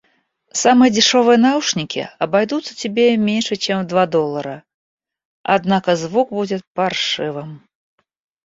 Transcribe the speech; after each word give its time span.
Самые 0.61 0.89
дешёвые 0.97 1.37
наушники 1.37 2.09
обойдутся 2.17 2.73
тебе 2.75 3.15
меньше, 3.17 3.55
чем 3.55 3.83
в 3.83 3.87
два 3.87 4.07
доллара, 4.07 4.63
однако 5.43 5.95
звук 5.95 6.29
будет 6.31 6.63
паршивым. 6.73 7.63